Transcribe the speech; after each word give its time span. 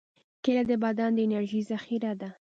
کېله 0.43 0.63
د 0.69 0.71
بدن 0.83 1.09
د 1.15 1.19
انرژۍ 1.25 1.61
ذخیره 1.69 2.13
ده. 2.21 2.29